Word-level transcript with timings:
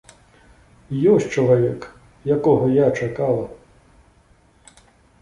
Ёсць 1.11 1.27
чалавек, 1.35 1.79
якога 2.39 2.65
я 2.83 2.87
чакала! 2.99 3.45